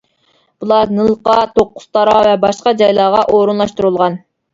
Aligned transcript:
بۇلار 0.61 0.93
نىلقا، 0.99 1.35
توققۇزتارا 1.57 2.15
ۋە 2.29 2.31
باشقا 2.45 2.73
جايلارغا 2.83 3.21
ئورۇنلاشتۇرۇلغان. 3.35 4.19